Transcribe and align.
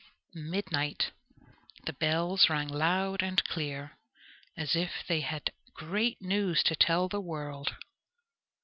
Midnight! 0.33 1.11
The 1.85 1.93
bells 1.93 2.49
rang 2.49 2.69
loud 2.69 3.21
and 3.21 3.43
clear, 3.43 3.99
as 4.57 4.75
if 4.75 5.03
they 5.07 5.21
had 5.21 5.51
great 5.75 6.19
news 6.19 6.63
to 6.63 6.75
tell 6.75 7.07
the 7.07 7.21
world. 7.21 7.75